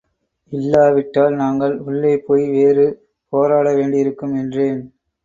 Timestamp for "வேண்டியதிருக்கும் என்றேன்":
3.73-4.81